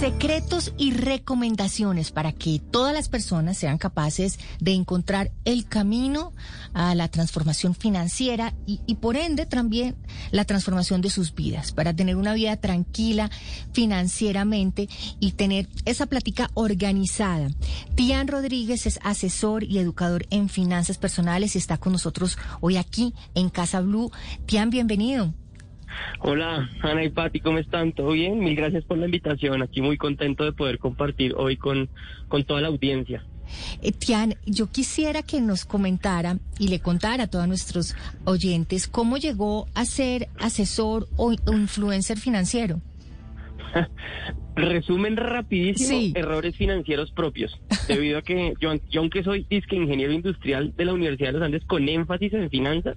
Secretos 0.00 0.72
y 0.78 0.92
recomendaciones 0.92 2.12
para 2.12 2.30
que 2.30 2.60
todas 2.60 2.94
las 2.94 3.08
personas 3.08 3.58
sean 3.58 3.78
capaces 3.78 4.38
de 4.60 4.72
encontrar 4.74 5.32
el 5.44 5.66
camino 5.66 6.32
a 6.72 6.94
la 6.94 7.08
transformación 7.08 7.74
financiera 7.74 8.54
y, 8.64 8.94
por 8.94 9.16
ende 9.16 9.44
también 9.44 9.96
la 10.30 10.44
transformación 10.44 11.00
de 11.00 11.10
sus 11.10 11.34
vidas, 11.34 11.72
para 11.72 11.96
tener 11.96 12.14
una 12.14 12.32
vida 12.32 12.56
tranquila 12.58 13.28
financieramente 13.72 14.88
y 15.18 15.32
tener 15.32 15.68
esa 15.84 16.06
plática 16.06 16.48
organizada. 16.54 17.48
Tian 17.96 18.28
Rodríguez 18.28 18.86
es 18.86 19.00
asesor 19.02 19.64
y 19.64 19.78
educador 19.78 20.26
en 20.30 20.48
finanzas 20.48 20.96
personales 20.96 21.56
y 21.56 21.58
está 21.58 21.76
con 21.76 21.90
nosotros 21.90 22.38
hoy 22.60 22.76
aquí 22.76 23.14
en 23.34 23.48
Casa 23.48 23.80
Blue. 23.80 24.12
Tian, 24.46 24.70
bienvenido. 24.70 25.34
Hola, 26.20 26.68
Ana 26.82 27.04
y 27.04 27.10
Pati, 27.10 27.40
¿cómo 27.40 27.58
están? 27.58 27.92
¿Todo 27.92 28.12
bien? 28.12 28.38
Mil 28.38 28.56
gracias 28.56 28.84
por 28.84 28.98
la 28.98 29.06
invitación. 29.06 29.62
Aquí 29.62 29.80
muy 29.80 29.96
contento 29.96 30.44
de 30.44 30.52
poder 30.52 30.78
compartir 30.78 31.34
hoy 31.36 31.56
con, 31.56 31.88
con 32.28 32.44
toda 32.44 32.60
la 32.60 32.68
audiencia. 32.68 33.24
Eh, 33.82 33.92
Tian, 33.92 34.34
yo 34.44 34.70
quisiera 34.70 35.22
que 35.22 35.40
nos 35.40 35.64
comentara 35.64 36.38
y 36.58 36.68
le 36.68 36.80
contara 36.80 37.24
a 37.24 37.26
todos 37.28 37.48
nuestros 37.48 37.96
oyentes 38.24 38.88
cómo 38.88 39.16
llegó 39.16 39.66
a 39.74 39.84
ser 39.84 40.28
asesor 40.38 41.08
o, 41.16 41.34
o 41.46 41.52
influencer 41.52 42.18
financiero. 42.18 42.80
Resumen 44.56 45.16
rapidísimo, 45.16 46.00
sí. 46.00 46.12
errores 46.16 46.56
financieros 46.56 47.12
propios. 47.12 47.56
Debido 47.86 48.18
a 48.18 48.22
que 48.22 48.54
yo, 48.60 48.74
yo 48.90 49.00
aunque 49.00 49.22
soy 49.22 49.46
disque 49.48 49.76
ingeniero 49.76 50.12
industrial 50.12 50.74
de 50.76 50.84
la 50.84 50.94
Universidad 50.94 51.28
de 51.28 51.38
los 51.38 51.42
Andes 51.42 51.64
con 51.64 51.88
énfasis 51.88 52.32
en 52.32 52.50
finanzas, 52.50 52.96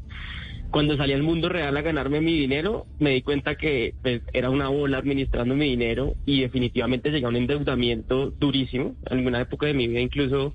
cuando 0.72 0.98
salí 0.98 1.14
al 1.14 1.24
mundo 1.24 1.50
real 1.50 1.76
a 1.76 1.82
ganarme 1.82 2.22
mi 2.22 2.38
dinero, 2.40 2.88
me 2.98 3.12
di 3.12 3.22
cuenta 3.22 3.56
que 3.56 3.96
pues, 4.02 4.22
era 4.34 4.50
una 4.50 4.70
bola 4.70 4.98
administrando 4.98 5.54
mi 5.54 5.66
dinero 5.70 6.16
y 6.26 6.42
definitivamente 6.42 7.12
llegué 7.12 7.26
a 7.26 7.30
un 7.30 7.36
endeudamiento 7.36 8.34
durísimo. 8.40 8.96
En 9.06 9.20
alguna 9.20 9.42
época 9.42 9.68
de 9.68 9.74
mi 9.74 9.88
vida 9.88 10.00
incluso 10.00 10.54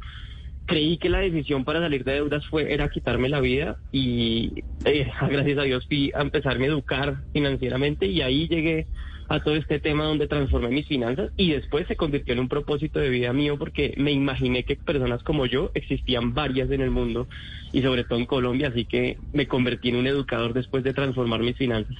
creí 0.67 0.99
que 0.99 1.11
la 1.11 1.21
decisión 1.21 1.65
para 1.65 1.81
salir 1.81 2.03
de 2.05 2.15
deudas 2.15 2.47
fue 2.49 2.73
era 2.73 2.89
quitarme 2.89 3.29
la 3.29 3.41
vida 3.41 3.79
y 3.93 4.65
eh, 4.85 5.07
gracias 5.31 5.59
a 5.59 5.63
Dios 5.63 5.87
fui 5.87 6.11
a 6.15 6.23
empezarme 6.23 6.65
a 6.65 6.69
educar 6.69 7.25
financieramente 7.33 8.07
y 8.07 8.23
ahí 8.23 8.49
llegué 8.49 8.89
a 9.29 9.41
todo 9.41 9.57
este 9.57 9.81
tema 9.81 10.05
donde 10.05 10.29
transformé 10.29 10.69
mis 10.69 10.87
finanzas 10.87 11.31
y 11.37 11.51
después 11.51 11.87
se 11.89 11.97
convirtió 11.97 12.35
en 12.35 12.41
un 12.41 12.49
propósito 12.49 12.99
de 12.99 13.09
vida 13.09 13.33
mío 13.33 13.59
porque 13.59 13.95
me 13.97 14.13
imaginé 14.13 14.65
que 14.65 14.77
personas 14.77 15.23
como 15.23 15.47
yo 15.47 15.71
existían 15.75 16.35
varias 16.35 16.71
en 16.71 16.81
el 16.81 16.91
mundo 16.91 17.29
y 17.73 17.83
sobre 17.83 18.05
todo 18.05 18.19
en 18.19 18.27
Colombia, 18.27 18.69
así 18.69 18.87
que 18.87 19.19
me 19.33 19.47
convertí 19.49 19.89
en 19.89 19.97
un 19.97 20.07
educador 20.07 20.53
después 20.53 20.85
de 20.85 20.95
transformar 20.95 21.41
mis 21.41 21.57
finanzas. 21.57 21.97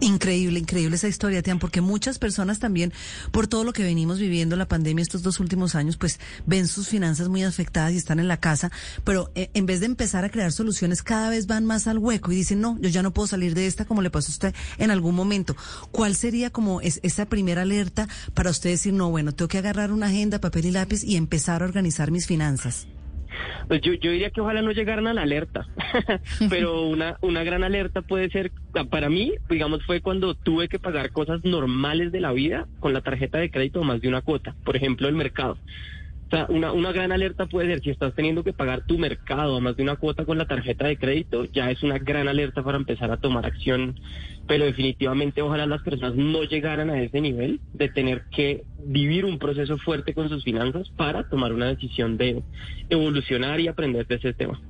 Increíble, 0.00 0.60
increíble 0.60 0.96
esa 0.96 1.08
historia, 1.08 1.42
Tian, 1.42 1.58
porque 1.58 1.80
muchas 1.80 2.18
personas 2.18 2.60
también, 2.60 2.92
por 3.32 3.48
todo 3.48 3.64
lo 3.64 3.72
que 3.72 3.82
venimos 3.82 4.18
viviendo 4.18 4.54
la 4.54 4.68
pandemia 4.68 5.02
estos 5.02 5.22
dos 5.22 5.40
últimos 5.40 5.74
años, 5.74 5.96
pues 5.96 6.20
ven 6.46 6.68
sus 6.68 6.88
finanzas 6.88 7.28
muy 7.28 7.42
afectadas 7.42 7.92
y 7.92 7.96
están 7.96 8.20
en 8.20 8.28
la 8.28 8.36
casa, 8.36 8.70
pero 9.02 9.32
eh, 9.34 9.50
en 9.54 9.66
vez 9.66 9.80
de 9.80 9.86
empezar 9.86 10.24
a 10.24 10.30
crear 10.30 10.52
soluciones, 10.52 11.02
cada 11.02 11.30
vez 11.30 11.46
van 11.46 11.64
más 11.64 11.86
al 11.88 11.98
hueco 11.98 12.30
y 12.30 12.36
dicen, 12.36 12.60
no, 12.60 12.78
yo 12.80 12.88
ya 12.88 13.02
no 13.02 13.12
puedo 13.12 13.26
salir 13.26 13.54
de 13.54 13.66
esta 13.66 13.84
como 13.84 14.02
le 14.02 14.10
pasó 14.10 14.30
a 14.30 14.34
usted 14.34 14.54
en 14.78 14.90
algún 14.90 15.14
momento. 15.14 15.56
¿Cuál 15.90 16.14
sería 16.14 16.50
como 16.50 16.80
es, 16.80 17.00
esa 17.02 17.26
primera 17.26 17.62
alerta 17.62 18.08
para 18.34 18.50
usted 18.50 18.70
decir, 18.70 18.92
no, 18.92 19.10
bueno, 19.10 19.32
tengo 19.32 19.48
que 19.48 19.58
agarrar 19.58 19.90
una 19.90 20.06
agenda, 20.06 20.40
papel 20.40 20.66
y 20.66 20.70
lápiz 20.70 21.02
y 21.02 21.16
empezar 21.16 21.62
a 21.62 21.66
organizar 21.66 22.10
mis 22.10 22.26
finanzas? 22.26 22.86
Pues 23.68 23.80
yo, 23.80 23.92
yo 23.94 24.10
diría 24.10 24.30
que 24.30 24.40
ojalá 24.40 24.62
no 24.62 24.72
llegaran 24.72 25.06
a 25.06 25.14
la 25.14 25.22
alerta, 25.22 25.66
pero 26.50 26.82
una, 26.82 27.16
una 27.20 27.42
gran 27.44 27.64
alerta 27.64 28.02
puede 28.02 28.30
ser, 28.30 28.52
para 28.90 29.08
mí, 29.08 29.32
digamos, 29.48 29.84
fue 29.84 30.00
cuando 30.00 30.34
tuve 30.34 30.68
que 30.68 30.78
pagar 30.78 31.10
cosas 31.10 31.44
normales 31.44 32.12
de 32.12 32.20
la 32.20 32.32
vida 32.32 32.66
con 32.80 32.92
la 32.92 33.00
tarjeta 33.00 33.38
de 33.38 33.50
crédito 33.50 33.82
más 33.82 34.00
de 34.00 34.08
una 34.08 34.22
cuota, 34.22 34.54
por 34.64 34.76
ejemplo, 34.76 35.08
el 35.08 35.14
mercado. 35.14 35.58
Sea, 36.30 36.46
una, 36.48 36.72
una 36.72 36.90
gran 36.92 37.12
alerta 37.12 37.46
puede 37.46 37.68
ser 37.68 37.82
si 37.82 37.90
estás 37.90 38.14
teniendo 38.14 38.42
que 38.42 38.52
pagar 38.52 38.84
tu 38.86 38.98
mercado 38.98 39.56
a 39.56 39.60
más 39.60 39.76
de 39.76 39.82
una 39.82 39.96
cuota 39.96 40.24
con 40.24 40.38
la 40.38 40.46
tarjeta 40.46 40.86
de 40.86 40.96
crédito, 40.96 41.44
ya 41.44 41.70
es 41.70 41.82
una 41.82 41.98
gran 41.98 42.28
alerta 42.28 42.62
para 42.62 42.78
empezar 42.78 43.10
a 43.10 43.18
tomar 43.18 43.46
acción. 43.46 43.98
Pero 44.46 44.64
definitivamente 44.64 45.42
ojalá 45.42 45.66
las 45.66 45.82
personas 45.82 46.16
no 46.16 46.44
llegaran 46.44 46.90
a 46.90 47.00
ese 47.00 47.20
nivel 47.20 47.60
de 47.72 47.88
tener 47.88 48.24
que 48.30 48.64
vivir 48.78 49.24
un 49.24 49.38
proceso 49.38 49.78
fuerte 49.78 50.14
con 50.14 50.28
sus 50.28 50.44
finanzas 50.44 50.90
para 50.96 51.28
tomar 51.28 51.52
una 51.52 51.66
decisión 51.66 52.16
de 52.16 52.42
evolucionar 52.90 53.60
y 53.60 53.68
aprender 53.68 54.06
de 54.06 54.16
ese 54.16 54.34
tema. 54.34 54.60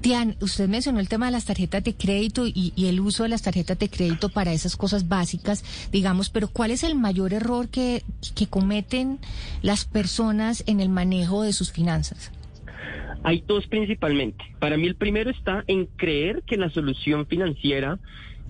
Tian, 0.00 0.36
usted 0.40 0.68
mencionó 0.68 0.98
el 0.98 1.08
tema 1.08 1.26
de 1.26 1.32
las 1.32 1.44
tarjetas 1.44 1.84
de 1.84 1.94
crédito 1.94 2.46
y, 2.46 2.72
el 2.76 3.00
uso 3.00 3.24
de 3.24 3.28
las 3.28 3.42
tarjetas 3.42 3.78
de 3.78 3.88
crédito 3.88 4.28
para 4.30 4.52
esas 4.52 4.76
cosas 4.76 5.08
básicas, 5.08 5.62
digamos, 5.92 6.30
pero 6.30 6.48
¿cuál 6.48 6.70
es 6.70 6.84
el 6.84 6.94
mayor 6.94 7.34
error 7.34 7.68
que, 7.68 8.02
que 8.34 8.46
cometen 8.46 9.18
las 9.62 9.84
personas 9.84 10.64
en 10.66 10.80
el 10.80 10.88
manejo 10.88 11.42
de 11.42 11.52
sus 11.52 11.70
finanzas? 11.72 12.32
Hay 13.22 13.44
dos 13.46 13.66
principalmente. 13.66 14.42
Para 14.58 14.78
mí 14.78 14.86
el 14.86 14.96
primero 14.96 15.30
está 15.30 15.64
en 15.66 15.86
creer 15.86 16.42
que 16.46 16.56
la 16.56 16.70
solución 16.70 17.26
financiera 17.26 17.98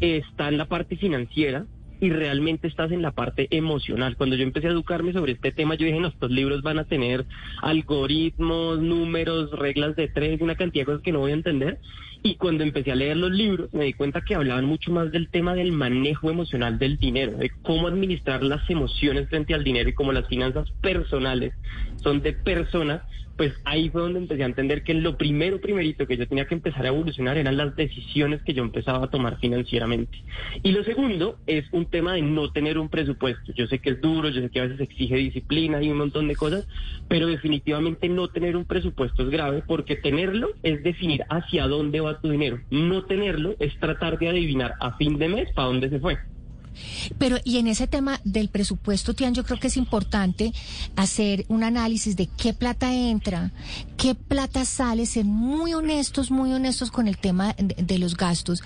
está 0.00 0.48
en 0.48 0.58
la 0.58 0.66
parte 0.66 0.96
financiera 0.96 1.66
y 2.00 2.10
realmente 2.10 2.66
estás 2.66 2.90
en 2.92 3.02
la 3.02 3.12
parte 3.12 3.46
emocional. 3.50 4.16
Cuando 4.16 4.36
yo 4.36 4.42
empecé 4.42 4.68
a 4.68 4.70
educarme 4.70 5.12
sobre 5.12 5.32
este 5.32 5.52
tema, 5.52 5.74
yo 5.74 5.86
dije, 5.86 6.00
no, 6.00 6.08
estos 6.08 6.30
libros 6.30 6.62
van 6.62 6.78
a 6.78 6.84
tener 6.84 7.26
algoritmos, 7.62 8.80
números, 8.80 9.50
reglas 9.52 9.94
de 9.96 10.08
tres, 10.08 10.40
una 10.40 10.54
cantidad 10.54 10.82
de 10.82 10.86
cosas 10.86 11.02
que 11.02 11.12
no 11.12 11.20
voy 11.20 11.32
a 11.32 11.34
entender. 11.34 11.78
Y 12.22 12.34
cuando 12.34 12.64
empecé 12.64 12.92
a 12.92 12.96
leer 12.96 13.16
los 13.16 13.30
libros, 13.30 13.72
me 13.72 13.84
di 13.84 13.92
cuenta 13.94 14.20
que 14.20 14.34
hablaban 14.34 14.66
mucho 14.66 14.92
más 14.92 15.10
del 15.10 15.28
tema 15.30 15.54
del 15.54 15.72
manejo 15.72 16.30
emocional 16.30 16.78
del 16.78 16.98
dinero, 16.98 17.32
de 17.32 17.50
cómo 17.62 17.88
administrar 17.88 18.42
las 18.42 18.68
emociones 18.68 19.28
frente 19.28 19.54
al 19.54 19.64
dinero 19.64 19.88
y 19.88 19.94
cómo 19.94 20.12
las 20.12 20.28
finanzas 20.28 20.70
personales 20.82 21.54
son 22.02 22.20
de 22.20 22.32
personas, 22.34 23.02
pues 23.40 23.54
ahí 23.64 23.88
fue 23.88 24.02
donde 24.02 24.18
empecé 24.18 24.42
a 24.42 24.46
entender 24.46 24.82
que 24.82 24.92
lo 24.92 25.16
primero, 25.16 25.62
primerito 25.62 26.06
que 26.06 26.18
yo 26.18 26.28
tenía 26.28 26.44
que 26.44 26.54
empezar 26.54 26.84
a 26.84 26.88
evolucionar 26.88 27.38
eran 27.38 27.56
las 27.56 27.74
decisiones 27.74 28.42
que 28.42 28.52
yo 28.52 28.62
empezaba 28.62 29.06
a 29.06 29.08
tomar 29.08 29.38
financieramente. 29.38 30.22
Y 30.62 30.72
lo 30.72 30.84
segundo 30.84 31.38
es 31.46 31.64
un 31.72 31.86
tema 31.86 32.12
de 32.12 32.20
no 32.20 32.52
tener 32.52 32.76
un 32.76 32.90
presupuesto. 32.90 33.54
Yo 33.54 33.66
sé 33.66 33.78
que 33.78 33.92
es 33.92 34.00
duro, 34.02 34.28
yo 34.28 34.42
sé 34.42 34.50
que 34.50 34.60
a 34.60 34.64
veces 34.64 34.78
exige 34.80 35.16
disciplina 35.16 35.82
y 35.82 35.90
un 35.90 35.96
montón 35.96 36.28
de 36.28 36.36
cosas, 36.36 36.68
pero 37.08 37.28
definitivamente 37.28 38.10
no 38.10 38.28
tener 38.28 38.58
un 38.58 38.66
presupuesto 38.66 39.22
es 39.22 39.30
grave 39.30 39.62
porque 39.66 39.96
tenerlo 39.96 40.50
es 40.62 40.82
definir 40.82 41.24
hacia 41.30 41.66
dónde 41.66 42.00
va 42.00 42.09
tu 42.18 42.30
dinero. 42.30 42.60
No 42.70 43.04
tenerlo 43.04 43.54
es 43.58 43.78
tratar 43.78 44.18
de 44.18 44.28
adivinar 44.28 44.74
a 44.80 44.96
fin 44.96 45.18
de 45.18 45.28
mes 45.28 45.48
para 45.54 45.68
dónde 45.68 45.90
se 45.90 46.00
fue. 46.00 46.18
Pero 47.18 47.38
y 47.44 47.58
en 47.58 47.66
ese 47.66 47.86
tema 47.86 48.20
del 48.24 48.48
presupuesto, 48.48 49.14
Tian, 49.14 49.34
yo 49.34 49.44
creo 49.44 49.58
que 49.58 49.68
es 49.68 49.76
importante 49.76 50.52
hacer 50.96 51.44
un 51.48 51.64
análisis 51.64 52.16
de 52.16 52.26
qué 52.26 52.54
plata 52.54 52.94
entra, 52.94 53.52
qué 53.96 54.14
plata 54.14 54.64
sale, 54.64 55.06
ser 55.06 55.24
muy 55.24 55.74
honestos, 55.74 56.30
muy 56.30 56.52
honestos 56.52 56.90
con 56.90 57.08
el 57.08 57.18
tema 57.18 57.54
de, 57.54 57.74
de 57.74 57.98
los 57.98 58.16
gastos 58.16 58.62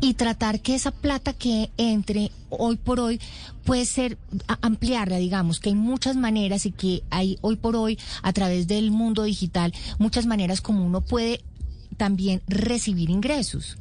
y 0.00 0.14
tratar 0.14 0.60
que 0.60 0.74
esa 0.74 0.90
plata 0.90 1.32
que 1.32 1.70
entre 1.76 2.30
hoy 2.48 2.76
por 2.76 3.00
hoy 3.00 3.20
puede 3.64 3.84
ser 3.84 4.18
ampliarla, 4.60 5.16
digamos, 5.16 5.60
que 5.60 5.70
hay 5.70 5.74
muchas 5.74 6.16
maneras 6.16 6.66
y 6.66 6.72
que 6.72 7.02
hay 7.10 7.38
hoy 7.40 7.56
por 7.56 7.76
hoy 7.76 7.98
a 8.22 8.32
través 8.32 8.66
del 8.66 8.90
mundo 8.90 9.22
digital 9.22 9.72
muchas 9.98 10.26
maneras 10.26 10.60
como 10.60 10.84
uno 10.84 11.00
puede 11.00 11.40
también 11.96 12.42
recibir 12.48 13.10
ingresos. 13.10 13.76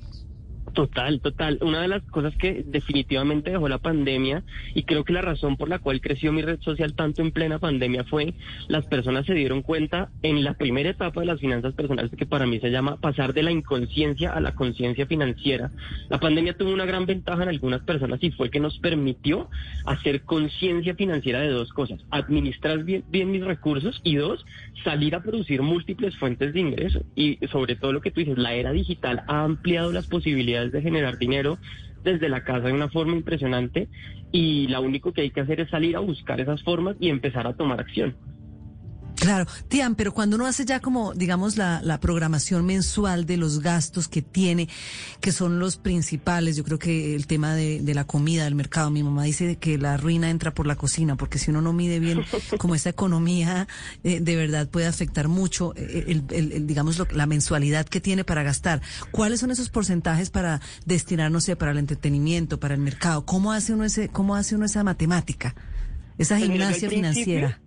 Total, 0.73 1.19
total. 1.19 1.57
Una 1.61 1.81
de 1.81 1.89
las 1.89 2.01
cosas 2.03 2.33
que 2.37 2.63
definitivamente 2.65 3.51
dejó 3.51 3.67
la 3.67 3.79
pandemia 3.79 4.43
y 4.73 4.83
creo 4.83 5.03
que 5.03 5.11
la 5.11 5.21
razón 5.21 5.57
por 5.57 5.67
la 5.67 5.79
cual 5.79 5.99
creció 5.99 6.31
mi 6.31 6.41
red 6.41 6.61
social 6.61 6.93
tanto 6.93 7.21
en 7.21 7.31
plena 7.31 7.59
pandemia 7.59 8.05
fue 8.05 8.33
las 8.69 8.85
personas 8.85 9.25
se 9.25 9.33
dieron 9.33 9.63
cuenta 9.63 10.09
en 10.21 10.43
la 10.43 10.53
primera 10.53 10.89
etapa 10.89 11.19
de 11.19 11.25
las 11.25 11.41
finanzas 11.41 11.73
personales 11.73 12.11
que 12.17 12.25
para 12.25 12.45
mí 12.45 12.59
se 12.59 12.71
llama 12.71 12.97
pasar 12.97 13.33
de 13.33 13.43
la 13.43 13.51
inconsciencia 13.51 14.31
a 14.31 14.39
la 14.39 14.55
conciencia 14.55 15.05
financiera. 15.05 15.71
La 16.09 16.19
pandemia 16.19 16.57
tuvo 16.57 16.71
una 16.71 16.85
gran 16.85 17.05
ventaja 17.05 17.43
en 17.43 17.49
algunas 17.49 17.81
personas 17.81 18.24
y 18.24 18.31
fue 18.31 18.50
que 18.50 18.62
nos 18.62 18.79
permitió 18.79 19.50
hacer 19.85 20.21
conciencia 20.21 20.95
financiera 20.95 21.41
de 21.41 21.50
dos 21.50 21.74
cosas, 21.74 22.00
administrar 22.12 22.83
bien, 22.83 23.03
bien 23.09 23.29
mis 23.29 23.44
recursos 23.44 24.00
y 24.06 24.15
dos, 24.15 24.45
salir 24.85 25.15
a 25.15 25.21
producir 25.21 25.62
múltiples 25.62 26.15
fuentes 26.17 26.53
de 26.53 26.59
ingreso 26.59 27.03
y 27.15 27.38
sobre 27.51 27.75
todo 27.75 27.91
lo 27.91 28.01
que 28.01 28.12
tú 28.12 28.21
dices, 28.21 28.38
la 28.38 28.53
era 28.53 28.71
digital 28.71 29.24
ha 29.27 29.44
ampliado 29.44 29.91
las 29.91 30.07
posibilidades 30.07 30.61
de 30.69 30.81
generar 30.81 31.18
dinero 31.18 31.58
desde 32.04 32.30
la 32.30 32.42
casa 32.42 32.68
de 32.68 32.74
una 32.74 32.90
forma 32.90 33.16
impresionante 33.16 33.90
y 34.31 34.68
lo 34.68 34.81
único 34.81 35.12
que 35.12 35.22
hay 35.22 35.31
que 35.31 35.42
hacer 35.42 35.62
es 35.62 35.69
salir 35.69 35.96
a 35.96 36.00
buscar 36.00 36.40
esas 36.40 36.62
formas 36.63 36.96
y 37.00 37.10
empezar 37.10 37.48
a 37.48 37.54
tomar 37.54 37.80
acción. 37.80 38.16
Claro, 39.21 39.45
Tian, 39.68 39.94
pero 39.94 40.15
cuando 40.15 40.35
uno 40.35 40.47
hace 40.47 40.65
ya 40.65 40.79
como, 40.79 41.13
digamos, 41.13 41.56
la, 41.56 41.79
la, 41.83 42.00
programación 42.00 42.65
mensual 42.65 43.27
de 43.27 43.38
los 43.38 43.59
gastos 43.59 44.07
que 44.07 44.23
tiene, 44.23 44.68
que 45.19 45.31
son 45.31 45.59
los 45.59 45.77
principales, 45.77 46.56
yo 46.56 46.63
creo 46.63 46.79
que 46.79 47.15
el 47.15 47.27
tema 47.27 47.53
de, 47.53 47.81
de, 47.81 47.94
la 47.94 48.03
comida, 48.06 48.45
del 48.45 48.56
mercado, 48.56 48.89
mi 48.89 49.03
mamá 49.03 49.25
dice 49.25 49.57
que 49.57 49.77
la 49.77 49.95
ruina 49.95 50.31
entra 50.31 50.56
por 50.56 50.65
la 50.65 50.75
cocina, 50.75 51.18
porque 51.18 51.38
si 51.38 51.51
uno 51.51 51.62
no 51.62 51.71
mide 51.71 52.00
bien 52.00 52.23
como 52.57 52.73
esa 52.73 52.89
economía, 52.89 53.68
eh, 54.03 54.21
de 54.21 54.35
verdad 54.35 54.68
puede 54.68 54.88
afectar 54.88 55.27
mucho, 55.27 55.75
eh, 55.75 56.06
el, 56.07 56.24
el, 56.31 56.51
el 56.53 56.65
digamos, 56.65 56.97
lo, 56.97 57.07
la 57.12 57.27
mensualidad 57.27 57.85
que 57.85 58.01
tiene 58.01 58.24
para 58.24 58.41
gastar. 58.41 58.81
¿Cuáles 59.12 59.39
son 59.39 59.51
esos 59.51 59.69
porcentajes 59.69 60.31
para 60.31 60.62
destinar, 60.88 61.29
no 61.29 61.41
sé, 61.41 61.56
para 61.56 61.74
el 61.74 61.77
entretenimiento, 61.77 62.59
para 62.59 62.74
el 62.74 62.81
mercado? 62.81 63.24
¿Cómo 63.24 63.51
hace 63.51 63.71
uno 63.74 63.83
ese, 63.85 64.09
cómo 64.09 64.35
hace 64.35 64.56
uno 64.56 64.65
esa 64.65 64.83
matemática, 64.83 65.53
esa 66.17 66.38
Pues 66.38 66.50
gimnasia 66.50 66.89
financiera? 66.89 67.59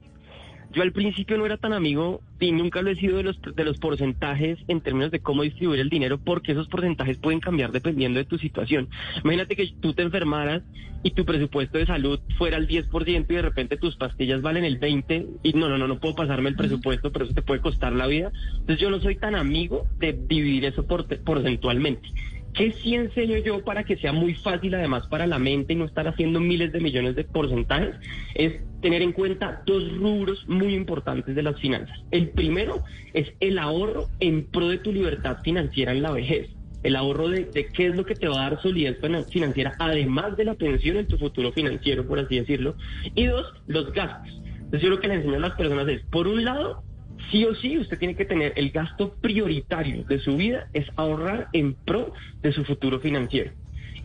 Yo 0.74 0.82
al 0.82 0.92
principio 0.92 1.38
no 1.38 1.46
era 1.46 1.56
tan 1.56 1.72
amigo 1.72 2.20
y 2.40 2.50
nunca 2.50 2.82
lo 2.82 2.90
he 2.90 2.96
sido 2.96 3.18
de 3.18 3.22
los, 3.22 3.40
de 3.40 3.64
los 3.64 3.78
porcentajes 3.78 4.58
en 4.66 4.80
términos 4.80 5.12
de 5.12 5.20
cómo 5.20 5.42
distribuir 5.42 5.78
el 5.78 5.88
dinero 5.88 6.18
porque 6.18 6.50
esos 6.50 6.66
porcentajes 6.66 7.16
pueden 7.18 7.38
cambiar 7.38 7.70
dependiendo 7.70 8.18
de 8.18 8.24
tu 8.24 8.38
situación. 8.38 8.88
Imagínate 9.22 9.54
que 9.54 9.68
tú 9.80 9.94
te 9.94 10.02
enfermaras 10.02 10.62
y 11.04 11.12
tu 11.12 11.24
presupuesto 11.24 11.78
de 11.78 11.86
salud 11.86 12.18
fuera 12.38 12.56
el 12.56 12.66
10% 12.66 13.26
y 13.28 13.34
de 13.34 13.42
repente 13.42 13.76
tus 13.76 13.94
pastillas 13.96 14.42
valen 14.42 14.64
el 14.64 14.80
20% 14.80 15.38
y 15.44 15.52
no, 15.52 15.68
no, 15.68 15.78
no, 15.78 15.86
no 15.86 16.00
puedo 16.00 16.16
pasarme 16.16 16.48
el 16.48 16.56
presupuesto, 16.56 17.12
pero 17.12 17.26
eso 17.26 17.34
te 17.34 17.42
puede 17.42 17.60
costar 17.60 17.92
la 17.92 18.08
vida. 18.08 18.32
Entonces 18.52 18.78
yo 18.80 18.90
no 18.90 18.98
soy 18.98 19.14
tan 19.14 19.36
amigo 19.36 19.86
de 19.98 20.12
dividir 20.12 20.64
eso 20.64 20.86
por, 20.86 21.06
porcentualmente. 21.22 22.08
¿Qué 22.54 22.70
sí 22.70 22.94
enseño 22.94 23.38
yo 23.38 23.64
para 23.64 23.82
que 23.82 23.96
sea 23.96 24.12
muy 24.12 24.34
fácil 24.34 24.74
además 24.76 25.08
para 25.08 25.26
la 25.26 25.40
mente 25.40 25.72
y 25.72 25.76
no 25.76 25.86
estar 25.86 26.06
haciendo 26.06 26.38
miles 26.38 26.72
de 26.72 26.80
millones 26.80 27.16
de 27.16 27.24
porcentajes? 27.24 27.96
Es 28.36 28.60
tener 28.80 29.02
en 29.02 29.10
cuenta 29.10 29.62
dos 29.66 29.92
rubros 29.96 30.46
muy 30.46 30.74
importantes 30.74 31.34
de 31.34 31.42
las 31.42 31.58
finanzas. 31.58 31.98
El 32.12 32.30
primero 32.30 32.84
es 33.12 33.32
el 33.40 33.58
ahorro 33.58 34.08
en 34.20 34.46
pro 34.46 34.68
de 34.68 34.78
tu 34.78 34.92
libertad 34.92 35.38
financiera 35.42 35.90
en 35.90 36.02
la 36.02 36.12
vejez. 36.12 36.48
El 36.84 36.94
ahorro 36.94 37.28
de, 37.28 37.48
qué 37.72 37.86
es 37.86 37.96
lo 37.96 38.06
que 38.06 38.14
te 38.14 38.28
va 38.28 38.46
a 38.46 38.50
dar 38.50 38.62
solidez 38.62 38.98
financiera, 39.30 39.72
además 39.80 40.36
de 40.36 40.44
la 40.44 40.54
pensión 40.54 40.98
en 40.98 41.08
tu 41.08 41.18
futuro 41.18 41.50
financiero, 41.50 42.06
por 42.06 42.20
así 42.20 42.38
decirlo. 42.38 42.76
Y 43.16 43.24
dos, 43.24 43.52
los 43.66 43.92
gastos. 43.92 44.40
Entonces 44.56 44.82
yo 44.82 44.90
lo 44.90 45.00
que 45.00 45.08
le 45.08 45.14
enseño 45.14 45.36
a 45.36 45.40
las 45.40 45.56
personas 45.56 45.88
es, 45.88 46.02
por 46.04 46.28
un 46.28 46.44
lado, 46.44 46.84
sí 47.30 47.44
o 47.44 47.54
sí 47.54 47.78
usted 47.78 47.98
tiene 47.98 48.14
que 48.14 48.24
tener 48.24 48.52
el 48.56 48.70
gasto 48.70 49.14
prioritario 49.20 50.04
de 50.04 50.18
su 50.18 50.36
vida 50.36 50.68
es 50.72 50.86
ahorrar 50.96 51.48
en 51.52 51.74
pro 51.84 52.12
de 52.42 52.52
su 52.52 52.64
futuro 52.64 53.00
financiero. 53.00 53.52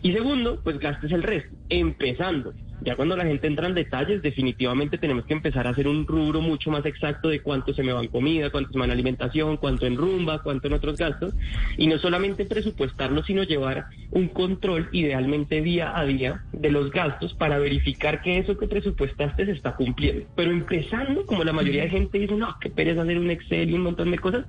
Y 0.02 0.12
segundo, 0.12 0.60
pues 0.62 0.78
gastes 0.78 1.12
el 1.12 1.22
resto, 1.22 1.56
empezando. 1.68 2.54
Ya 2.82 2.96
cuando 2.96 3.16
la 3.16 3.24
gente 3.24 3.46
entra 3.46 3.68
en 3.68 3.74
detalles, 3.74 4.22
definitivamente 4.22 4.96
tenemos 4.96 5.26
que 5.26 5.34
empezar 5.34 5.66
a 5.66 5.70
hacer 5.70 5.86
un 5.86 6.06
rubro 6.06 6.40
mucho 6.40 6.70
más 6.70 6.86
exacto 6.86 7.28
de 7.28 7.40
cuánto 7.40 7.74
se 7.74 7.82
me 7.82 7.92
va 7.92 8.00
en 8.00 8.08
comida, 8.08 8.50
cuánto 8.50 8.72
se 8.72 8.78
me 8.78 8.80
va 8.80 8.86
en 8.86 8.92
alimentación, 8.92 9.58
cuánto 9.58 9.86
en 9.86 9.96
rumba, 9.96 10.42
cuánto 10.42 10.68
en 10.68 10.74
otros 10.74 10.96
gastos. 10.96 11.34
Y 11.76 11.86
no 11.86 11.98
solamente 11.98 12.46
presupuestarlo, 12.46 13.22
sino 13.22 13.42
llevar 13.42 13.86
un 14.10 14.28
control, 14.28 14.88
idealmente 14.92 15.60
día 15.60 15.96
a 15.98 16.04
día, 16.04 16.42
de 16.52 16.70
los 16.70 16.90
gastos 16.90 17.34
para 17.34 17.58
verificar 17.58 18.22
que 18.22 18.38
eso 18.38 18.56
que 18.56 18.66
presupuestaste 18.66 19.46
se 19.46 19.52
está 19.52 19.76
cumpliendo. 19.76 20.26
Pero 20.34 20.50
empezando, 20.50 21.26
como 21.26 21.44
la 21.44 21.52
mayoría 21.52 21.82
de 21.82 21.90
gente 21.90 22.18
dice, 22.18 22.34
no, 22.34 22.56
qué 22.60 22.70
pereza 22.70 23.02
hacer 23.02 23.18
un 23.18 23.30
Excel 23.30 23.70
y 23.70 23.74
un 23.74 23.82
montón 23.82 24.10
de 24.10 24.18
cosas, 24.18 24.46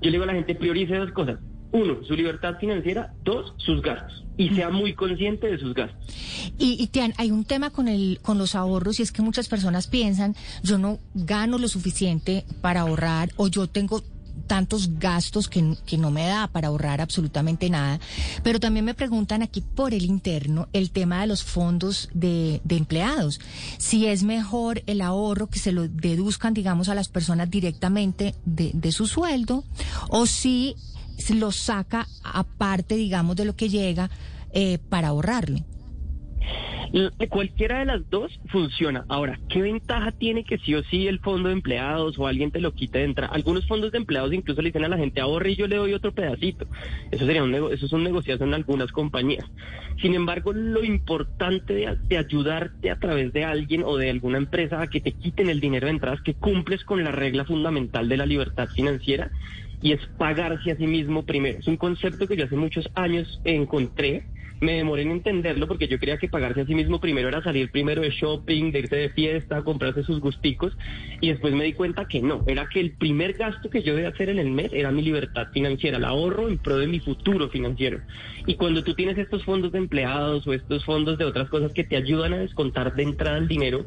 yo 0.00 0.10
le 0.10 0.12
digo 0.12 0.24
a 0.24 0.26
la 0.26 0.34
gente, 0.34 0.54
priorice 0.54 0.96
dos 0.96 1.12
cosas. 1.12 1.38
Uno, 1.72 2.04
su 2.04 2.14
libertad 2.14 2.56
financiera. 2.58 3.12
Dos, 3.24 3.54
sus 3.58 3.82
gastos. 3.82 4.24
Y 4.38 4.50
sea 4.50 4.70
muy 4.70 4.94
consciente 4.94 5.46
de 5.46 5.58
sus 5.58 5.74
gastos. 5.74 6.14
Y, 6.58 6.82
y 6.82 6.86
Tian, 6.88 7.14
hay 7.16 7.30
un 7.30 7.44
tema 7.44 7.70
con, 7.70 7.88
el, 7.88 8.18
con 8.22 8.38
los 8.38 8.54
ahorros 8.54 9.00
y 9.00 9.02
es 9.02 9.12
que 9.12 9.22
muchas 9.22 9.48
personas 9.48 9.86
piensan, 9.86 10.36
yo 10.62 10.78
no 10.78 10.98
gano 11.14 11.58
lo 11.58 11.68
suficiente 11.68 12.44
para 12.60 12.82
ahorrar 12.82 13.30
o 13.36 13.48
yo 13.48 13.66
tengo 13.66 14.02
tantos 14.46 14.98
gastos 14.98 15.48
que, 15.48 15.76
que, 15.86 15.98
no 15.98 16.10
me 16.10 16.26
da 16.26 16.48
para 16.48 16.68
ahorrar 16.68 17.00
absolutamente 17.00 17.68
nada. 17.70 17.98
Pero 18.42 18.60
también 18.60 18.84
me 18.84 18.94
preguntan 18.94 19.42
aquí 19.42 19.60
por 19.60 19.94
el 19.94 20.04
interno 20.04 20.68
el 20.72 20.90
tema 20.90 21.20
de 21.20 21.26
los 21.26 21.42
fondos 21.42 22.08
de, 22.14 22.60
de, 22.64 22.76
empleados. 22.76 23.40
Si 23.78 24.06
es 24.06 24.22
mejor 24.22 24.82
el 24.86 25.00
ahorro 25.00 25.48
que 25.48 25.58
se 25.58 25.72
lo 25.72 25.88
deduzcan, 25.88 26.54
digamos, 26.54 26.88
a 26.88 26.94
las 26.94 27.08
personas 27.08 27.50
directamente 27.50 28.34
de, 28.44 28.70
de 28.74 28.92
su 28.92 29.06
sueldo 29.06 29.64
o 30.08 30.26
si 30.26 30.76
lo 31.34 31.52
saca 31.52 32.06
aparte, 32.22 32.96
digamos, 32.96 33.36
de 33.36 33.44
lo 33.44 33.56
que 33.56 33.68
llega 33.68 34.10
eh, 34.52 34.78
para 34.88 35.08
ahorrarlo. 35.08 35.58
Cualquiera 37.28 37.80
de 37.80 37.84
las 37.84 38.08
dos 38.08 38.40
funciona. 38.46 39.04
Ahora, 39.08 39.38
¿qué 39.48 39.60
ventaja 39.60 40.12
tiene 40.12 40.44
que 40.44 40.58
sí 40.58 40.74
o 40.74 40.82
sí 40.84 41.06
el 41.06 41.18
fondo 41.18 41.48
de 41.48 41.54
empleados 41.54 42.18
o 42.18 42.26
alguien 42.26 42.50
te 42.50 42.60
lo 42.60 42.72
quite 42.72 43.00
de 43.00 43.04
entrada? 43.04 43.34
Algunos 43.34 43.66
fondos 43.66 43.92
de 43.92 43.98
empleados 43.98 44.32
incluso 44.32 44.62
le 44.62 44.68
dicen 44.68 44.84
a 44.84 44.88
la 44.88 44.96
gente 44.96 45.20
ahorre 45.20 45.50
y 45.50 45.56
yo 45.56 45.66
le 45.66 45.76
doy 45.76 45.92
otro 45.92 46.12
pedacito. 46.12 46.66
Eso 47.10 47.26
sería 47.26 47.42
un 47.42 47.54
eso 47.54 47.86
es 47.86 47.92
un 47.92 48.06
en 48.06 48.54
algunas 48.54 48.92
compañías. 48.92 49.44
Sin 50.00 50.14
embargo, 50.14 50.52
lo 50.52 50.84
importante 50.84 51.74
de, 51.74 51.96
de, 52.08 52.18
ayudarte 52.18 52.90
a 52.90 52.98
través 52.98 53.32
de 53.32 53.44
alguien 53.44 53.82
o 53.84 53.96
de 53.96 54.10
alguna 54.10 54.38
empresa 54.38 54.80
a 54.80 54.86
que 54.86 55.00
te 55.00 55.12
quiten 55.12 55.48
el 55.48 55.60
dinero 55.60 55.86
de 55.86 55.92
entrada 55.92 56.16
es 56.16 56.22
que 56.22 56.34
cumples 56.34 56.84
con 56.84 57.02
la 57.02 57.12
regla 57.12 57.44
fundamental 57.44 58.08
de 58.08 58.16
la 58.16 58.26
libertad 58.26 58.68
financiera 58.68 59.30
y 59.82 59.92
es 59.92 60.00
pagarse 60.18 60.72
a 60.72 60.76
sí 60.76 60.86
mismo 60.86 61.24
primero. 61.24 61.58
Es 61.58 61.66
un 61.66 61.76
concepto 61.76 62.26
que 62.26 62.36
yo 62.36 62.44
hace 62.44 62.56
muchos 62.56 62.88
años 62.94 63.40
encontré 63.44 64.24
me 64.60 64.72
demoré 64.72 65.02
en 65.02 65.10
entenderlo 65.10 65.68
porque 65.68 65.86
yo 65.86 65.98
creía 65.98 66.16
que 66.16 66.28
pagarse 66.28 66.62
a 66.62 66.66
sí 66.66 66.74
mismo 66.74 66.98
primero 66.98 67.28
era 67.28 67.42
salir 67.42 67.70
primero 67.70 68.02
de 68.02 68.10
shopping, 68.10 68.72
de 68.72 68.80
irse 68.80 68.96
de 68.96 69.10
fiesta, 69.10 69.62
comprarse 69.62 70.02
sus 70.02 70.20
gusticos 70.20 70.76
y 71.20 71.28
después 71.28 71.52
me 71.52 71.64
di 71.64 71.74
cuenta 71.74 72.06
que 72.06 72.22
no, 72.22 72.42
era 72.46 72.66
que 72.66 72.80
el 72.80 72.92
primer 72.92 73.34
gasto 73.34 73.68
que 73.68 73.82
yo 73.82 73.94
debía 73.94 74.08
hacer 74.08 74.30
en 74.30 74.38
el 74.38 74.50
mes 74.50 74.72
era 74.72 74.90
mi 74.90 75.02
libertad 75.02 75.48
financiera, 75.52 75.98
el 75.98 76.04
ahorro 76.04 76.48
en 76.48 76.58
pro 76.58 76.78
de 76.78 76.86
mi 76.86 77.00
futuro 77.00 77.48
financiero. 77.50 78.00
Y 78.46 78.54
cuando 78.54 78.82
tú 78.82 78.94
tienes 78.94 79.18
estos 79.18 79.44
fondos 79.44 79.72
de 79.72 79.78
empleados 79.78 80.46
o 80.46 80.52
estos 80.52 80.84
fondos 80.84 81.18
de 81.18 81.24
otras 81.24 81.50
cosas 81.50 81.72
que 81.72 81.84
te 81.84 81.96
ayudan 81.96 82.32
a 82.32 82.38
descontar 82.38 82.94
de 82.94 83.02
entrada 83.02 83.38
el 83.38 83.48
dinero, 83.48 83.86